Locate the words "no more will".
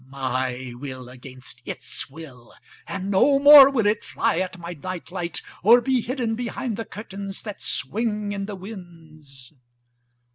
3.11-3.85